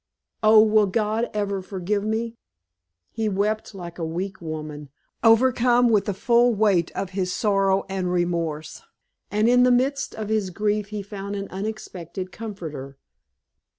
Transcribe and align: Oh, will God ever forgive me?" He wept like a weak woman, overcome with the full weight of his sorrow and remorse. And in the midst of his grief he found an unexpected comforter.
Oh, 0.41 0.63
will 0.63 0.87
God 0.87 1.29
ever 1.31 1.61
forgive 1.61 2.03
me?" 2.03 2.33
He 3.11 3.29
wept 3.29 3.75
like 3.75 3.99
a 3.99 4.03
weak 4.03 4.41
woman, 4.41 4.89
overcome 5.23 5.89
with 5.89 6.05
the 6.05 6.13
full 6.15 6.55
weight 6.55 6.89
of 6.95 7.11
his 7.11 7.31
sorrow 7.31 7.85
and 7.87 8.11
remorse. 8.11 8.81
And 9.29 9.47
in 9.47 9.61
the 9.61 9.69
midst 9.69 10.15
of 10.15 10.29
his 10.29 10.49
grief 10.49 10.87
he 10.87 11.03
found 11.03 11.35
an 11.35 11.47
unexpected 11.49 12.31
comforter. 12.31 12.97